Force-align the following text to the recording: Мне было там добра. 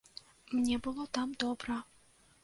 Мне 0.53 0.79
было 0.87 1.05
там 1.17 1.35
добра. 1.43 1.77